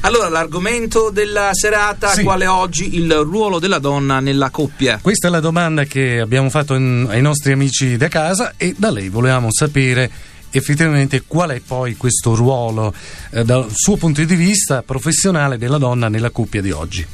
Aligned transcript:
Allora, 0.00 0.28
l'argomento 0.28 1.10
della 1.10 1.50
serata, 1.52 2.12
Sì. 2.12 2.22
quale 2.22 2.46
oggi? 2.46 2.96
Il 2.96 3.12
ruolo 3.12 3.58
della 3.58 3.78
donna 3.78 4.20
nella 4.20 4.50
coppia. 4.50 4.98
Questa 5.00 5.28
è 5.28 5.30
la 5.30 5.40
domanda 5.40 5.84
che 5.84 6.20
abbiamo 6.20 6.50
fatto 6.50 6.74
in- 6.74 7.06
ai 7.08 7.20
nostri 7.22 7.52
amici 7.52 7.96
da 7.96 8.08
casa 8.08 8.54
e 8.56 8.74
da 8.76 8.90
lei 8.90 9.08
volevamo 9.08 9.48
sapere 9.50 10.10
effettivamente 10.50 11.24
qual 11.26 11.50
è 11.50 11.60
poi 11.60 11.96
questo 11.96 12.34
ruolo 12.34 12.92
eh, 13.30 13.44
dal 13.44 13.66
suo 13.72 13.96
punto 13.96 14.24
di 14.24 14.34
vista 14.34 14.82
professionale 14.82 15.58
della 15.58 15.78
donna 15.78 16.08
nella 16.08 16.30
coppia 16.30 16.62
di 16.62 16.70
oggi. 16.70 17.06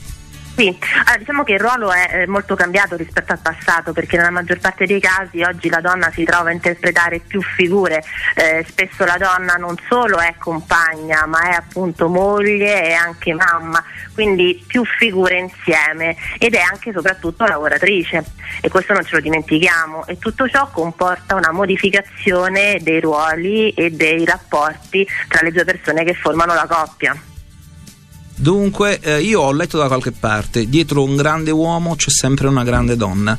Sì, 0.57 0.69
allora, 0.69 1.17
diciamo 1.19 1.43
che 1.43 1.55
il 1.55 1.59
ruolo 1.59 1.93
è 1.93 2.11
eh, 2.13 2.27
molto 2.29 2.55
cambiato 2.55 2.95
rispetto 2.95 3.33
al 3.33 3.41
passato 3.41 3.93
perché 3.93 4.17
nella 4.17 4.31
maggior 4.31 4.61
parte 4.61 4.87
dei 4.87 5.01
casi 5.01 5.43
oggi 5.43 5.69
la 5.69 5.81
donna 5.81 6.13
si 6.13 6.23
trova 6.23 6.51
a 6.51 6.53
interpretare 6.53 7.19
più 7.19 7.43
figure, 7.43 8.05
Eh, 8.37 8.65
spesso 8.69 9.05
la 9.05 9.17
donna 9.19 9.55
non 9.55 9.77
solo 9.89 10.19
è 10.19 10.35
compagna 10.39 11.27
ma 11.27 11.51
è 11.51 11.55
appunto 11.55 12.09
moglie 12.09 12.85
e 12.85 12.93
anche 12.93 13.35
mamma, 13.35 13.83
quindi 14.13 14.63
più 14.65 14.85
figure 14.85 15.39
insieme. 15.39 16.17
Ed 16.39 16.55
è 16.55 16.61
anche 16.61 16.91
e 16.91 16.93
soprattutto 16.93 17.45
lavoratrice. 17.47 18.23
E 18.61 18.69
questo 18.69 18.93
non 18.93 19.05
ce 19.05 19.17
lo 19.17 19.21
dimentichiamo. 19.23 20.07
E 20.07 20.19
tutto 20.19 20.49
ciò 20.49 20.69
comporta 20.71 21.35
una 21.35 21.51
modificazione 21.51 22.79
dei 22.81 23.01
ruoli 23.01 23.71
e 23.71 23.91
dei 23.91 24.25
rapporti 24.25 25.07
tra 25.29 25.41
le 25.43 25.51
due 25.51 25.65
persone 25.65 26.05
che 26.05 26.15
formano 26.15 26.55
la 26.55 26.67
coppia. 26.69 27.34
Dunque, 28.37 28.99
eh, 29.01 29.21
io 29.21 29.41
ho 29.43 29.53
letto 29.53 29.79
da 29.79 29.87
qualche 29.87 30.13
parte, 30.13 30.69
dietro 30.69 31.03
un 31.03 31.17
grande 31.17 31.51
uomo 31.51 31.95
c'è 31.95 32.11
sempre 32.11 32.49
una 32.49 32.65
grande 32.65 32.97
donna. 32.97 33.39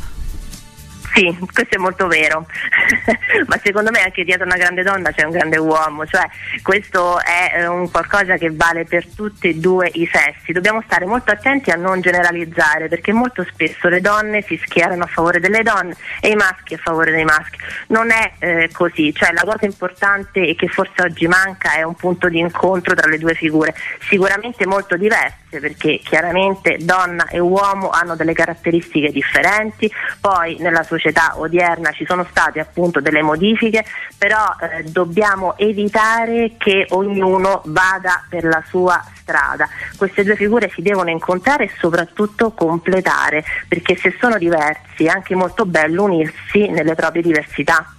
Sì, 1.13 1.33
questo 1.53 1.75
è 1.75 1.77
molto 1.77 2.07
vero, 2.07 2.45
ma 3.47 3.59
secondo 3.63 3.91
me 3.91 4.01
anche 4.01 4.23
dietro 4.23 4.45
una 4.45 4.57
grande 4.57 4.83
donna 4.83 5.11
c'è 5.11 5.23
un 5.23 5.31
grande 5.31 5.57
uomo, 5.57 6.05
cioè 6.05 6.27
questo 6.61 7.19
è 7.21 7.51
eh, 7.55 7.67
un 7.67 7.89
qualcosa 7.89 8.37
che 8.37 8.51
vale 8.51 8.85
per 8.85 9.07
tutti 9.07 9.49
e 9.49 9.55
due 9.55 9.89
i 9.93 10.09
sessi. 10.11 10.51
Dobbiamo 10.51 10.81
stare 10.85 11.05
molto 11.05 11.31
attenti 11.31 11.71
a 11.71 11.75
non 11.75 12.01
generalizzare 12.01 12.87
perché 12.87 13.11
molto 13.13 13.43
spesso 13.43 13.87
le 13.87 14.01
donne 14.01 14.41
si 14.41 14.59
schierano 14.63 15.03
a 15.03 15.07
favore 15.07 15.39
delle 15.39 15.63
donne 15.63 15.95
e 16.19 16.29
i 16.29 16.35
maschi 16.35 16.75
a 16.75 16.79
favore 16.81 17.11
dei 17.11 17.25
maschi. 17.25 17.57
Non 17.87 18.11
è 18.11 18.33
eh, 18.39 18.69
così, 18.71 19.13
cioè 19.13 19.31
la 19.31 19.43
cosa 19.43 19.65
importante 19.65 20.45
e 20.45 20.55
che 20.55 20.67
forse 20.67 21.01
oggi 21.01 21.27
manca 21.27 21.73
è 21.73 21.83
un 21.83 21.95
punto 21.95 22.29
di 22.29 22.39
incontro 22.39 22.93
tra 22.95 23.07
le 23.07 23.17
due 23.17 23.33
figure, 23.33 23.73
sicuramente 24.07 24.65
molto 24.65 24.97
diverse 24.97 25.59
perché 25.59 25.99
chiaramente 26.03 26.77
donna 26.79 27.27
e 27.27 27.39
uomo 27.39 27.89
hanno 27.89 28.15
delle 28.15 28.33
caratteristiche 28.33 29.11
differenti, 29.11 29.91
poi 30.19 30.57
nella 30.59 30.83
società 30.83 31.33
odierna 31.37 31.91
ci 31.91 32.05
sono 32.05 32.25
state 32.29 32.59
appunto 32.59 32.84
delle 32.99 33.21
modifiche, 33.21 33.83
però 34.17 34.43
eh, 34.61 34.83
dobbiamo 34.83 35.57
evitare 35.57 36.53
che 36.57 36.85
ognuno 36.89 37.61
vada 37.65 38.23
per 38.29 38.43
la 38.43 38.63
sua 38.67 39.03
strada. 39.15 39.67
Queste 39.97 40.23
due 40.23 40.35
figure 40.35 40.69
si 40.73 40.81
devono 40.81 41.09
incontrare 41.09 41.65
e 41.65 41.71
soprattutto 41.77 42.51
completare, 42.51 43.43
perché 43.67 43.95
se 43.95 44.15
sono 44.19 44.37
diversi 44.37 45.05
è 45.05 45.07
anche 45.07 45.35
molto 45.35 45.65
bello 45.65 46.03
unirsi 46.03 46.67
nelle 46.67 46.95
proprie 46.95 47.21
diversità. 47.21 47.94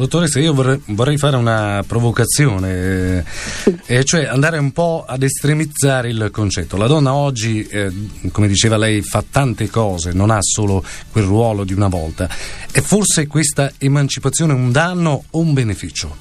Dottoressa, 0.00 0.40
io 0.40 0.54
vorrei, 0.54 0.80
vorrei 0.86 1.18
fare 1.18 1.36
una 1.36 1.84
provocazione, 1.86 3.22
eh, 3.84 4.04
cioè 4.04 4.24
andare 4.24 4.56
un 4.56 4.72
po' 4.72 5.04
ad 5.06 5.22
estremizzare 5.22 6.08
il 6.08 6.30
concetto. 6.32 6.78
La 6.78 6.86
donna 6.86 7.12
oggi, 7.12 7.66
eh, 7.66 7.92
come 8.32 8.48
diceva 8.48 8.78
lei, 8.78 9.02
fa 9.02 9.22
tante 9.30 9.68
cose, 9.68 10.12
non 10.12 10.30
ha 10.30 10.38
solo 10.40 10.82
quel 11.12 11.24
ruolo 11.24 11.64
di 11.64 11.74
una 11.74 11.88
volta. 11.88 12.26
È 12.72 12.80
forse 12.80 13.26
questa 13.26 13.72
emancipazione 13.76 14.54
un 14.54 14.72
danno 14.72 15.24
o 15.30 15.38
un 15.38 15.52
beneficio? 15.52 16.16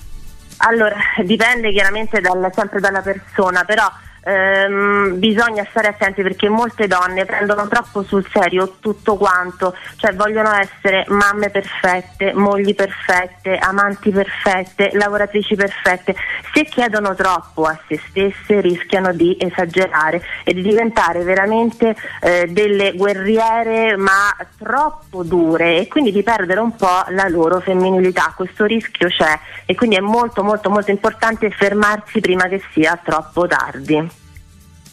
Allora, 0.57 0.97
dipende 1.23 1.71
chiaramente 1.71 2.19
dal- 2.19 2.51
sempre 2.53 2.81
dalla 2.81 3.01
persona, 3.01 3.63
però 3.63 3.89
ehm, 4.23 5.19
bisogna 5.19 5.65
stare 5.69 5.89
attenti 5.89 6.21
perché 6.21 6.49
molte 6.49 6.87
donne 6.87 7.25
prendono 7.25 7.67
troppo 7.67 8.03
sul 8.03 8.25
serio 8.31 8.75
tutto 8.79 9.15
quanto, 9.15 9.75
cioè 9.97 10.13
vogliono 10.13 10.51
essere 10.53 11.05
mamme 11.09 11.49
perfette, 11.49 12.33
mogli 12.33 12.75
perfette, 12.75 13.57
amanti 13.57 14.11
perfette, 14.11 14.91
lavoratrici 14.93 15.55
perfette. 15.55 16.15
Se 16.53 16.63
chiedono 16.65 17.15
troppo 17.15 17.63
a 17.63 17.79
se 17.87 17.99
stesse 18.09 18.61
rischiano 18.61 19.13
di 19.13 19.35
esagerare 19.39 20.21
e 20.43 20.53
di 20.53 20.61
diventare 20.61 21.23
veramente 21.23 21.95
eh, 22.21 22.47
delle 22.47 22.93
guerriere 22.93 23.95
ma 23.97 24.35
troppo 24.57 25.23
dure 25.23 25.77
e 25.77 25.87
quindi 25.87 26.11
di 26.11 26.23
perdere 26.23 26.59
un 26.59 26.75
po' 26.75 27.05
la 27.09 27.27
loro 27.27 27.59
femminilità. 27.59 28.33
Questo 28.35 28.65
rischio 28.65 29.07
c'è 29.07 29.39
e 29.65 29.75
quindi 29.75 29.95
è 29.95 30.01
molto 30.01 30.43
molto 30.43 30.69
molto 30.69 30.91
importante 30.91 31.49
fermarsi 31.49 32.19
prima 32.19 32.47
che 32.47 32.61
sia 32.71 32.99
troppo 33.01 33.47
tardi. 33.47 34.08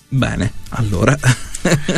Bene, 0.09 0.53
allora. 0.71 1.17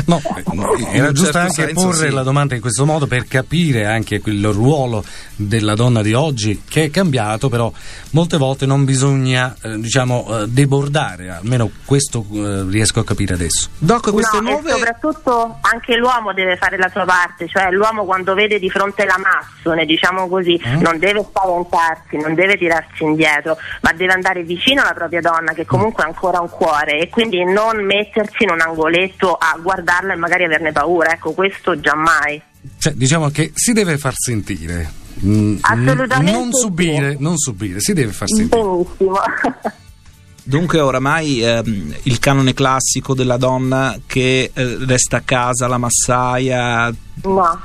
No, 0.06 0.21
In 0.53 0.87
era 0.93 1.12
giusto 1.12 1.33
certo 1.33 1.39
anche 1.39 1.67
senso, 1.67 1.87
porre 1.89 2.09
sì. 2.09 2.15
la 2.15 2.23
domanda 2.23 2.55
in 2.55 2.61
questo 2.61 2.84
modo 2.87 3.06
per 3.06 3.27
capire 3.27 3.84
anche 3.87 4.21
il 4.25 4.47
ruolo 4.49 5.05
della 5.37 5.75
donna 5.75 6.03
di 6.03 6.15
oggi 6.15 6.62
che 6.69 6.84
è 6.84 6.91
cambiato, 6.91 7.49
però 7.49 7.71
molte 8.11 8.37
volte 8.37 8.67
non 8.67 8.84
bisogna 8.84 9.55
eh, 9.62 9.78
diciamo 9.78 10.43
eh, 10.43 10.49
debordare, 10.49 11.31
almeno 11.31 11.71
questo 11.84 12.25
eh, 12.33 12.65
riesco 12.69 13.01
a 13.01 13.05
capire 13.05 13.34
adesso. 13.34 13.69
Doc, 13.78 14.11
queste 14.12 14.41
no, 14.41 14.51
nuove. 14.51 14.71
e 14.71 14.73
soprattutto 14.75 15.59
anche 15.61 15.97
l'uomo 15.97 16.33
deve 16.33 16.57
fare 16.57 16.77
la 16.77 16.89
sua 16.91 17.05
parte, 17.05 17.47
cioè 17.49 17.71
l'uomo 17.71 18.05
quando 18.05 18.34
vede 18.34 18.59
di 18.59 18.71
fronte 18.71 19.05
la 19.05 19.19
massone, 19.19 19.84
diciamo 19.84 20.28
così, 20.28 20.57
Mm. 20.69 20.81
non 20.81 20.99
deve 20.99 21.23
spaventarsi, 21.23 22.17
non 22.17 22.34
deve 22.34 22.57
tirarsi 22.57 23.03
indietro, 23.05 23.57
ma 23.83 23.93
deve 23.93 24.12
andare 24.12 24.43
vicino 24.43 24.83
alla 24.83 24.93
propria 24.93 25.21
donna 25.21 25.53
che 25.53 25.65
comunque 25.65 26.03
ha 26.03 26.07
ancora 26.07 26.41
un 26.41 26.49
cuore 26.49 26.99
e 27.01 27.09
quindi 27.09 27.45
non 27.45 27.84
mettersi 27.84 28.45
in 28.45 28.51
un 28.51 28.61
angoletto 28.61 29.34
a 29.34 29.58
guardarla 29.59 30.13
e 30.13 30.17
magari 30.17 30.45
averne 30.45 30.73
paura, 30.73 31.13
ecco 31.13 31.33
questo 31.33 31.79
giammai. 31.79 32.41
Cioè, 32.79 32.93
diciamo 32.95 33.29
che 33.31 33.53
si 33.55 33.73
deve 33.73 33.99
far 33.99 34.15
sentire. 34.17 34.91
Mm, 35.25 35.59
Assolutamente 35.61 36.31
Non 36.33 36.53
sì. 36.53 36.61
subire, 36.61 37.17
non 37.19 37.37
subire, 37.37 37.81
si 37.81 37.93
deve 37.93 38.13
far 38.13 38.29
sentire. 38.29 38.61
Benissimo. 38.61 39.21
Dunque, 40.49 40.81
oramai 40.81 41.43
ehm, 41.43 41.95
il 42.05 42.19
canone 42.19 42.55
classico 42.55 43.15
della 43.15 43.37
donna 43.37 43.99
che 44.07 44.51
eh, 44.55 44.79
resta 44.87 45.19
a 45.19 45.23
casa, 45.23 45.67
la 45.67 45.77
massaia. 45.77 46.91
No, 47.25 47.61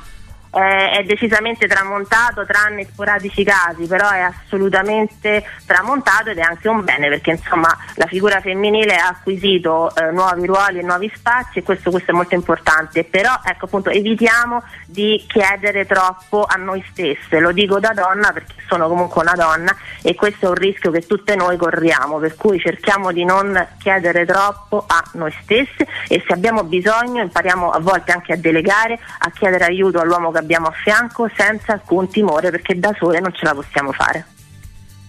è 0.60 1.04
decisamente 1.04 1.68
tramontato 1.68 2.46
tranne 2.46 2.86
sporadici 2.86 3.44
casi, 3.44 3.88
però 3.88 4.10
è 4.10 4.20
assolutamente 4.20 5.44
tramontato 5.66 6.30
ed 6.30 6.38
è 6.38 6.42
anche 6.42 6.68
un 6.68 6.84
bene 6.84 7.10
perché 7.10 7.32
insomma 7.32 7.76
la 7.96 8.06
figura 8.06 8.40
femminile 8.40 8.96
ha 8.96 9.08
acquisito 9.08 9.94
eh, 9.96 10.12
nuovi 10.12 10.46
ruoli 10.46 10.80
e 10.80 10.84
nuovi 10.84 11.12
spazi 11.16 11.60
e 11.60 11.64
questo, 11.64 11.90
questo 11.90 12.12
è 12.12 12.14
molto 12.14 12.36
importante, 12.36 13.04
però 13.04 13.34
ecco 13.44 13.66
appunto 13.66 13.90
evitiamo 13.90 14.62
di 14.86 15.26
chiedere 15.28 15.88
troppo 15.88 16.46
a 16.48 16.56
noi 16.58 16.84
stesse, 16.92 17.40
lo 17.40 17.52
dico 17.52 17.80
da 17.80 17.94
donna 17.94 18.32
perché 18.32 18.54
sono 18.68 18.88
comunque 18.88 19.22
una 19.24 19.34
donna 19.34 19.76
e 20.04 20.14
questo 20.14 20.46
è 20.46 20.50
un 20.50 20.56
rischio 20.56 20.92
che 20.92 21.02
tutte 21.02 21.36
noi 21.36 21.58
corriamo, 21.58 22.20
per 22.20 22.36
cui 22.36 22.60
cerchiamo 22.60 23.12
di 23.12 23.26
non 23.26 23.68
chiedere 23.80 24.26
troppo 24.26 24.86
a 24.88 25.04
noi 25.14 25.34
stesse 25.42 25.88
e 26.08 26.24
se 26.26 26.34
abbiamo 26.34 26.64
bisogno 26.64 27.24
impariamo 27.24 27.72
a 27.72 27.80
volte 27.80 28.12
anche 28.12 28.34
a 28.34 28.38
delegare, 28.38 29.00
a 29.20 29.32
chiedere 29.32 29.66
aiuto 29.66 30.00
all'uomo 30.00 30.32
che 30.32 30.42
abbiamo 30.44 30.68
a 30.68 30.74
fianco 30.84 31.28
senza 31.36 31.74
alcun 31.74 32.08
timore 32.10 32.52
perché 32.52 32.78
da 32.78 32.96
sole 33.00 33.20
non 33.20 33.34
ce 33.34 33.44
la 33.46 33.56
possiamo 33.56 33.92
fare. 33.92 34.28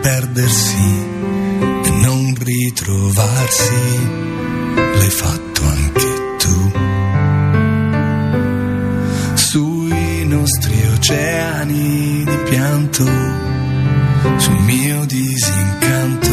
Perdersi 0.09 1.05
e 1.85 1.91
non 2.01 2.35
ritrovarsi, 2.39 3.75
l'hai 4.75 5.11
fatto 5.11 5.61
anche 5.65 6.09
tu. 6.39 6.73
Sui 9.35 10.25
nostri 10.27 10.87
oceani 10.95 12.25
di 12.25 12.37
pianto, 12.49 13.05
sul 14.39 14.61
mio 14.63 15.05
disincanto 15.05 16.28